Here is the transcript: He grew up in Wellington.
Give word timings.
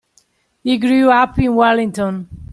He 0.63 0.79
grew 0.79 1.11
up 1.11 1.37
in 1.37 1.53
Wellington. 1.53 2.27